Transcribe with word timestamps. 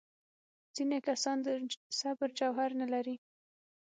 ځینې 0.75 0.97
کسان 1.07 1.37
د 1.45 1.47
صبر 1.99 2.29
جوهر 2.39 2.69
نه 2.81 2.87
لري. 2.93 3.15